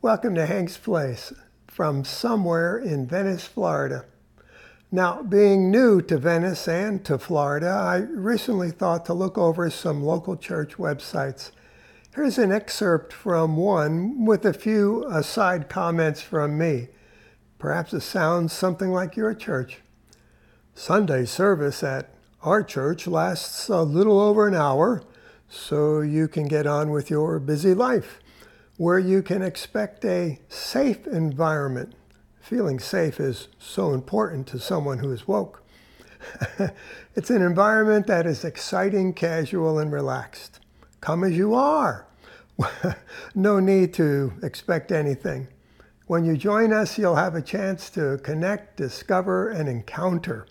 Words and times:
Welcome 0.00 0.36
to 0.36 0.46
Hank's 0.46 0.76
Place 0.76 1.32
from 1.66 2.04
somewhere 2.04 2.78
in 2.78 3.08
Venice, 3.08 3.48
Florida. 3.48 4.04
Now, 4.92 5.24
being 5.24 5.72
new 5.72 6.00
to 6.02 6.18
Venice 6.18 6.68
and 6.68 7.04
to 7.04 7.18
Florida, 7.18 7.66
I 7.66 7.96
recently 7.96 8.70
thought 8.70 9.04
to 9.06 9.12
look 9.12 9.36
over 9.36 9.68
some 9.70 10.04
local 10.04 10.36
church 10.36 10.76
websites. 10.76 11.50
Here's 12.14 12.38
an 12.38 12.52
excerpt 12.52 13.12
from 13.12 13.56
one 13.56 14.24
with 14.24 14.44
a 14.44 14.52
few 14.52 15.04
aside 15.08 15.68
comments 15.68 16.22
from 16.22 16.56
me. 16.56 16.90
Perhaps 17.58 17.92
it 17.92 18.02
sounds 18.02 18.52
something 18.52 18.92
like 18.92 19.16
your 19.16 19.34
church. 19.34 19.78
Sunday 20.76 21.24
service 21.24 21.82
at 21.82 22.14
our 22.42 22.62
church 22.62 23.08
lasts 23.08 23.68
a 23.68 23.82
little 23.82 24.20
over 24.20 24.46
an 24.46 24.54
hour, 24.54 25.02
so 25.48 26.02
you 26.02 26.28
can 26.28 26.46
get 26.46 26.68
on 26.68 26.90
with 26.90 27.10
your 27.10 27.40
busy 27.40 27.74
life 27.74 28.20
where 28.78 28.98
you 28.98 29.20
can 29.22 29.42
expect 29.42 30.04
a 30.04 30.38
safe 30.48 31.04
environment. 31.08 31.92
Feeling 32.40 32.78
safe 32.78 33.18
is 33.18 33.48
so 33.58 33.92
important 33.92 34.46
to 34.46 34.60
someone 34.60 34.98
who 34.98 35.12
is 35.12 35.26
woke. 35.26 35.64
it's 37.16 37.28
an 37.28 37.42
environment 37.42 38.06
that 38.06 38.24
is 38.24 38.44
exciting, 38.44 39.12
casual, 39.12 39.80
and 39.80 39.92
relaxed. 39.92 40.60
Come 41.00 41.24
as 41.24 41.36
you 41.36 41.54
are. 41.54 42.06
no 43.34 43.58
need 43.58 43.92
to 43.94 44.32
expect 44.44 44.92
anything. 44.92 45.48
When 46.06 46.24
you 46.24 46.36
join 46.36 46.72
us, 46.72 46.96
you'll 46.96 47.16
have 47.16 47.34
a 47.34 47.42
chance 47.42 47.90
to 47.90 48.18
connect, 48.18 48.76
discover, 48.76 49.50
and 49.50 49.68
encounter. 49.68 50.46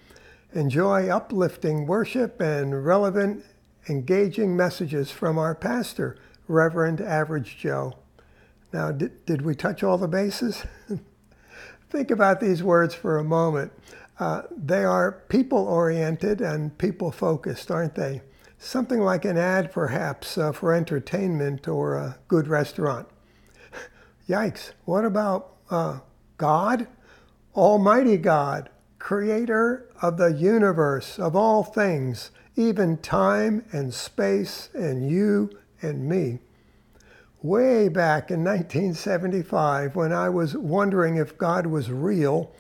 Enjoy 0.54 1.08
uplifting 1.08 1.88
worship 1.88 2.42
and 2.42 2.86
relevant, 2.86 3.46
engaging 3.88 4.56
messages 4.56 5.12
from 5.12 5.38
our 5.38 5.56
pastor, 5.56 6.18
Reverend 6.50 7.00
Average 7.00 7.58
Joe. 7.58 7.94
Now, 8.74 8.92
did, 8.92 9.26
did 9.26 9.42
we 9.44 9.56
touch 9.56 9.84
all 9.84 9.98
the 9.98 10.08
bases? 10.08 10.64
Think 11.90 12.12
about 12.12 12.40
these 12.40 12.62
words 12.62 12.94
for 12.94 13.18
a 13.18 13.24
moment. 13.24 13.72
Uh, 14.20 14.42
they 14.52 14.84
are 14.84 15.24
people 15.30 15.60
oriented 15.60 16.42
and 16.42 16.78
people 16.78 17.12
focused, 17.12 17.72
aren't 17.72 17.96
they? 17.96 18.22
Something 18.58 19.00
like 19.00 19.24
an 19.24 19.38
ad, 19.38 19.72
perhaps, 19.72 20.38
uh, 20.38 20.52
for 20.52 20.74
entertainment 20.74 21.68
or 21.68 21.96
a 21.96 22.18
good 22.28 22.48
restaurant. 22.48 23.08
Yikes, 24.30 24.72
what 24.86 25.06
about 25.06 25.54
uh, 25.70 26.00
God? 26.38 26.88
Almighty 27.56 28.18
God, 28.18 28.70
creator 29.00 29.90
of 30.02 30.18
the 30.18 30.34
universe, 30.34 31.18
of 31.20 31.36
all 31.36 31.64
things, 31.64 32.32
even 32.56 32.98
time 32.98 33.64
and 33.72 33.94
space 33.94 34.70
and 34.74 35.10
you 35.10 35.52
and 35.82 36.10
me 36.10 36.40
way 37.42 37.88
back 37.88 38.32
in 38.32 38.44
1975 38.44 39.96
when 39.96 40.12
I 40.12 40.30
was 40.30 40.58
wondering 40.58 41.18
if 41.18 41.38
God 41.38 41.68
was 41.68 41.92
real 41.92 42.52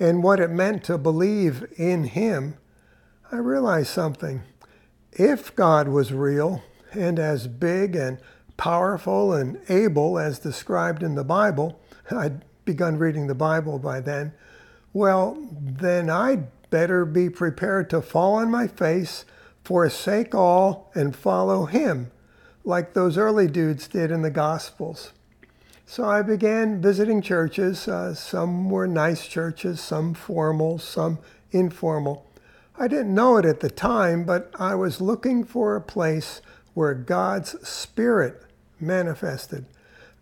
and 0.00 0.22
what 0.22 0.40
it 0.40 0.50
meant 0.50 0.84
to 0.84 0.98
believe 0.98 1.66
in 1.76 2.04
Him, 2.04 2.56
I 3.30 3.36
realized 3.36 3.88
something. 3.88 4.42
If 5.12 5.54
God 5.54 5.88
was 5.88 6.12
real 6.12 6.62
and 6.92 7.18
as 7.18 7.46
big 7.46 7.94
and 7.94 8.18
powerful 8.56 9.32
and 9.32 9.58
able 9.68 10.18
as 10.18 10.38
described 10.38 11.02
in 11.02 11.14
the 11.14 11.24
Bible, 11.24 11.80
I'd 12.10 12.44
begun 12.64 12.98
reading 12.98 13.26
the 13.26 13.34
Bible 13.34 13.78
by 13.78 14.00
then, 14.00 14.32
well, 14.92 15.36
then 15.52 16.08
I'd 16.10 16.48
better 16.70 17.04
be 17.04 17.28
prepared 17.28 17.90
to 17.90 18.00
fall 18.00 18.34
on 18.34 18.50
my 18.50 18.66
face, 18.66 19.24
forsake 19.62 20.34
all, 20.34 20.90
and 20.94 21.14
follow 21.14 21.66
Him 21.66 22.10
like 22.64 22.94
those 22.94 23.18
early 23.18 23.48
dudes 23.48 23.88
did 23.88 24.10
in 24.10 24.22
the 24.22 24.30
Gospels. 24.30 25.12
So 25.86 26.04
I 26.04 26.22
began 26.22 26.80
visiting 26.80 27.20
churches. 27.20 27.86
Uh, 27.86 28.14
some 28.14 28.70
were 28.70 28.86
nice 28.86 29.26
churches, 29.26 29.80
some 29.80 30.14
formal, 30.14 30.78
some 30.78 31.18
informal. 31.50 32.26
I 32.78 32.88
didn't 32.88 33.14
know 33.14 33.36
it 33.36 33.44
at 33.44 33.60
the 33.60 33.70
time, 33.70 34.24
but 34.24 34.50
I 34.58 34.74
was 34.74 35.00
looking 35.00 35.44
for 35.44 35.76
a 35.76 35.80
place 35.80 36.40
where 36.74 36.94
God's 36.94 37.68
Spirit 37.68 38.42
manifested. 38.80 39.66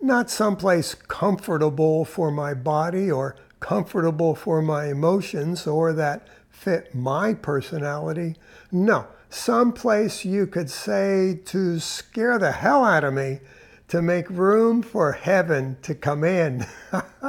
Not 0.01 0.31
someplace 0.31 0.95
comfortable 0.95 2.05
for 2.05 2.31
my 2.31 2.55
body 2.55 3.11
or 3.11 3.37
comfortable 3.61 4.35
for 4.35 4.63
my 4.63 4.87
emotions 4.87 5.67
or 5.67 5.93
that 5.93 6.27
fit 6.49 6.95
my 6.95 7.35
personality. 7.35 8.37
No, 8.73 9.07
someplace 9.31 10.25
you 10.25 10.47
could 10.47 10.69
say 10.69 11.41
to 11.47 11.79
scare 11.79 12.39
the 12.39 12.53
hell 12.53 12.85
out 12.85 13.05
of 13.05 13.15
me 13.15 13.41
to 13.89 14.03
make 14.03 14.29
room 14.31 14.83
for 14.83 15.13
heaven 15.13 15.77
to 15.83 15.95
come 15.95 16.25
in. 16.25 16.67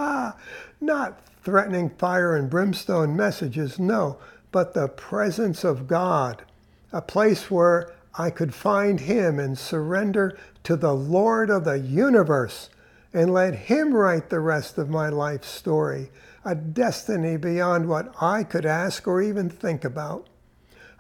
Not 0.82 1.22
threatening 1.44 1.90
fire 1.90 2.36
and 2.36 2.50
brimstone 2.50 3.16
messages, 3.16 3.80
no, 3.80 4.18
but 4.52 4.74
the 4.74 4.88
presence 4.88 5.64
of 5.64 5.88
God, 5.88 6.44
a 6.92 7.02
place 7.02 7.50
where 7.50 7.92
I 8.16 8.30
could 8.30 8.54
find 8.54 9.00
Him 9.00 9.40
and 9.40 9.58
surrender 9.58 10.38
to 10.64 10.76
the 10.76 10.94
Lord 10.94 11.50
of 11.50 11.64
the 11.64 11.80
universe 11.80 12.70
and 13.14 13.34
let 13.34 13.56
Him 13.56 13.94
write 13.94 14.30
the 14.30 14.40
rest 14.40 14.78
of 14.78 14.90
my 14.90 15.10
life 15.10 15.44
story, 15.44 16.12
a 16.44 16.56
destiny 16.56 17.38
beyond 17.38 17.88
what 17.88 18.14
I 18.22 18.44
could 18.44 18.66
ask 18.66 19.08
or 19.08 19.22
even 19.22 19.50
think 19.50 19.84
about. 19.84 20.28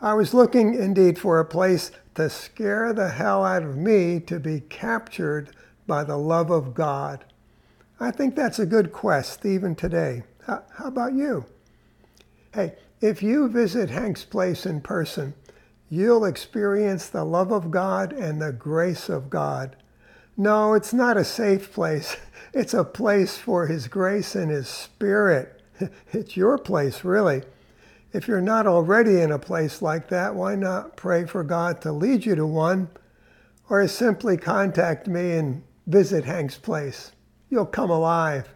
I 0.04 0.16
was 0.16 0.34
looking 0.34 0.74
indeed 0.74 1.20
for 1.20 1.40
a 1.40 1.46
place 1.46 1.92
to 2.16 2.28
scare 2.28 2.92
the 2.92 3.10
hell 3.10 3.46
out 3.46 3.62
of 3.62 3.78
me 3.78 4.20
to 4.22 4.40
be 4.40 4.62
captured 4.62 5.52
by 5.86 6.04
the 6.04 6.18
love 6.18 6.50
of 6.50 6.74
God. 6.74 7.24
I 8.00 8.10
think 8.10 8.36
that's 8.36 8.58
a 8.58 8.66
good 8.66 8.92
quest 8.92 9.46
even 9.46 9.76
today. 9.76 10.24
How, 10.48 10.64
about 10.80 11.14
you? 11.14 11.46
Hey, 12.52 12.74
if 13.00 13.22
you 13.22 13.48
visit 13.48 13.92
Hank's 13.92 14.26
Place 14.26 14.66
in 14.66 14.82
person, 14.82 15.36
you'll 15.88 16.26
experience 16.26 17.08
the 17.08 17.24
love 17.24 17.52
of 17.52 17.70
God 17.70 18.12
and 18.12 18.42
the 18.42 18.52
grace 18.52 19.08
of 19.08 19.30
God. 19.30 19.76
No, 20.36 20.74
it's 20.74 20.94
not 20.94 21.18
a 21.18 21.24
safe 21.24 21.72
place. 21.72 22.18
It's 22.54 22.74
a 22.74 22.84
place 22.84 23.38
for 23.38 23.68
His 23.68 23.88
grace 23.88 24.36
and 24.36 24.52
His 24.52 24.68
Spirit. 24.68 25.62
It's 26.12 26.36
your 26.36 26.58
place, 26.58 27.06
really. 27.06 27.44
If 28.14 28.28
you're 28.28 28.42
not 28.42 28.68
already 28.68 29.22
in 29.22 29.32
a 29.32 29.40
place 29.40 29.82
like 29.82 30.10
that, 30.10 30.36
why 30.36 30.56
not 30.56 30.98
pray 30.98 31.26
for 31.26 31.44
God 31.44 31.82
to 31.82 31.92
lead 31.94 32.26
you 32.26 32.36
to 32.36 32.46
one? 32.46 32.90
Or 33.70 33.88
simply 33.88 34.36
contact 34.36 35.08
me 35.08 35.32
and 35.38 35.64
visit 35.88 36.26
Hank's 36.26 36.58
place. 36.58 37.14
You'll 37.50 37.66
come 37.66 37.90
alive. 37.90 38.50